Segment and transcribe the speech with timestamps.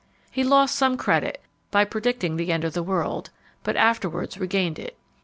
[0.31, 3.29] He lost some credit by predicting the end of the world,
[3.61, 4.97] but afterwards regained it.